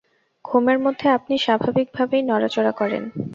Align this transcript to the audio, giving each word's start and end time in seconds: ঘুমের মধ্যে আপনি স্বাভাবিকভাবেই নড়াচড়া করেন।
ঘুমের 0.45 0.77
মধ্যে 0.79 1.07
আপনি 1.09 1.33
স্বাভাবিকভাবেই 1.37 2.23
নড়াচড়া 2.23 2.71
করেন। 2.71 3.03